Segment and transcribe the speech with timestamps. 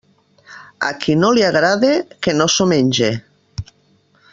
[0.87, 1.91] A qui no li agrade,
[2.27, 3.15] que no s'ho menge.